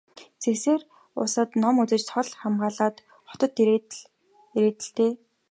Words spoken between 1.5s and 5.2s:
ном үзэж цол хамгаалаад хотод ирээ л дээ.